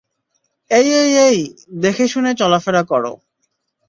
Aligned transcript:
এই, 0.71 0.87
এই, 0.93 1.11
এই, 1.27 1.37
দেখেশুনে 1.81 2.31
চলাফেরা 2.35 2.83
করো। 2.83 3.13